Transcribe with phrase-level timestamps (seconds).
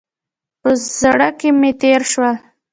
[0.61, 0.69] په
[0.99, 2.33] زړه کې مې تېر شول.